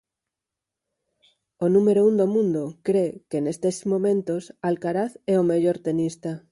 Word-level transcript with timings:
O 1.65 1.67
número 1.75 2.01
un 2.09 2.13
do 2.19 2.27
mundo 2.35 2.63
cre 2.87 3.05
que 3.29 3.39
nestes 3.45 3.75
momentos 3.91 4.43
Alcaraz 4.69 5.11
é 5.33 5.35
o 5.41 5.47
mellor 5.51 5.77
tenista. 5.87 6.31